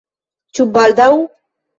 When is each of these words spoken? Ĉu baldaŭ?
Ĉu 0.59 0.65
baldaŭ? 0.77 1.11